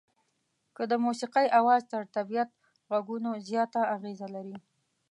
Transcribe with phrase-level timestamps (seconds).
[0.75, 2.49] که د موسيقۍ اواز تر طبيعت
[2.89, 4.57] غږونو زیاته اغېزه لري.